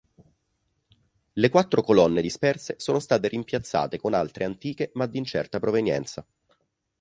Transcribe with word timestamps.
Le 1.33 1.49
quattro 1.49 1.83
colonne 1.83 2.23
disperse 2.23 2.73
sono 2.79 2.97
state 2.97 3.27
rimpiazzate 3.27 3.99
con 3.99 4.15
altre 4.15 4.45
antiche 4.45 4.89
ma 4.95 5.05
di 5.05 5.19
incerta 5.19 5.59
provenienza. 5.59 6.25